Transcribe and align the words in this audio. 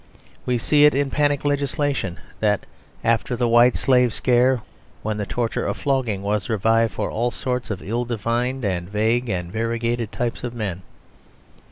We 0.47 0.57
see 0.57 0.85
it 0.85 0.95
in 0.95 1.11
panic 1.11 1.45
legislation 1.45 2.13
like 2.15 2.39
that 2.39 2.65
after 3.03 3.35
the 3.35 3.47
White 3.47 3.75
Slave 3.75 4.15
scare, 4.15 4.63
when 5.03 5.17
the 5.17 5.27
torture 5.27 5.63
of 5.67 5.77
flogging 5.77 6.23
was 6.23 6.49
revived 6.49 6.93
for 6.95 7.11
all 7.11 7.29
sorts 7.29 7.69
of 7.69 7.83
ill 7.83 8.05
defined 8.05 8.65
and 8.65 8.89
vague 8.89 9.29
and 9.29 9.51
variegated 9.51 10.11
types 10.11 10.43
of 10.43 10.55
men. 10.55 10.81